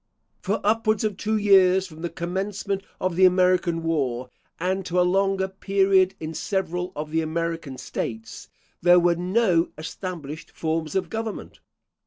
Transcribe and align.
For 0.41 0.59
upwards 0.63 1.03
of 1.03 1.15
two 1.15 1.37
years 1.37 1.85
from 1.85 2.01
the 2.01 2.09
commencement 2.09 2.81
of 2.99 3.15
the 3.15 3.25
American 3.25 3.83
War, 3.83 4.31
and 4.59 4.83
to 4.87 4.99
a 4.99 5.03
longer 5.05 5.47
period 5.47 6.15
in 6.19 6.33
several 6.33 6.91
of 6.95 7.11
the 7.11 7.21
American 7.21 7.77
States, 7.77 8.49
there 8.81 8.99
were 8.99 9.15
no 9.17 9.69
established 9.77 10.49
forms 10.49 10.95
of 10.95 11.11
government. 11.11 11.59